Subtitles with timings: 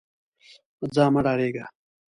[0.93, 1.65] ځه مه ډارېږه.